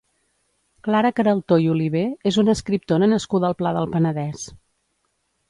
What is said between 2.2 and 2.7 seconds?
és una